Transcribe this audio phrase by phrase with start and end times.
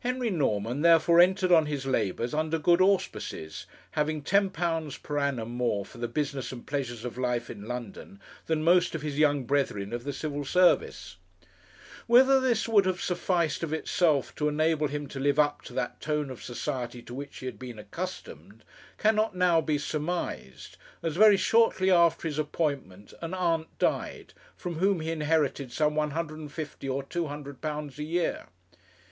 [0.00, 5.84] Henry Norman, therefore, entered on his labours under good auspices, having £10 per annum more
[5.84, 9.92] for the business and pleasures of life in London than most of his young brethren
[9.92, 11.14] of the Civil Service.
[12.08, 16.00] Whether this would have sufficed of itself to enable him to live up to that
[16.00, 18.64] tone of society to which he had been accustomed
[18.98, 24.98] cannot now be surmised, as very shortly after his appointment an aunt died, from whom
[24.98, 28.46] he inherited some £150 or £200 a year.